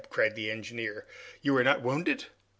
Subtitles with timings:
[0.09, 1.05] cried the engineer.
[1.43, 2.25] "You are not wounded?"